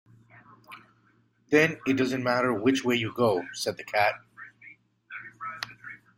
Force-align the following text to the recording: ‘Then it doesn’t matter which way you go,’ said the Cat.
‘Then 1.51 1.79
it 1.85 1.95
doesn’t 1.95 2.23
matter 2.23 2.51
which 2.51 2.83
way 2.83 2.95
you 2.95 3.13
go,’ 3.13 3.43
said 3.53 3.77
the 3.77 3.83
Cat. 3.83 4.15